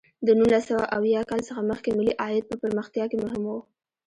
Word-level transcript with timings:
د 0.25 0.27
نولس 0.39 0.63
سوه 0.69 0.83
اویا 0.97 1.21
کال 1.29 1.41
څخه 1.49 1.61
مخکې 1.71 1.89
ملي 1.97 2.13
عاید 2.21 2.43
په 2.47 2.55
پرمختیا 2.63 3.05
کې 3.11 3.17
مهم 3.23 3.43
و. 3.47 3.51